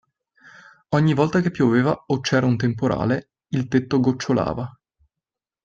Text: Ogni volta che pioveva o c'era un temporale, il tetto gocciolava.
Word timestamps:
Ogni 0.95 1.13
volta 1.13 1.41
che 1.41 1.51
pioveva 1.51 2.05
o 2.07 2.21
c'era 2.21 2.47
un 2.47 2.57
temporale, 2.57 3.33
il 3.49 3.67
tetto 3.67 3.99
gocciolava. 3.99 4.75